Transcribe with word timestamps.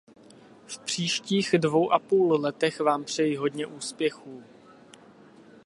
V 0.67 0.79
příštích 0.79 1.55
dvou 1.57 1.91
a 1.91 1.99
půl 1.99 2.41
letech 2.41 2.79
vám 2.79 3.03
přeji 3.03 3.35
hodně 3.35 3.67
úspěchů. 3.67 4.43